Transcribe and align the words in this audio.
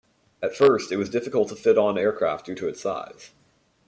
At 0.41 0.55
first 0.55 0.91
it 0.91 0.97
was 0.97 1.11
difficult 1.11 1.49
to 1.49 1.55
fit 1.55 1.77
on 1.77 1.95
aircraft 1.95 2.47
due 2.47 2.55
to 2.55 2.67
its 2.67 2.81
size. 2.81 3.29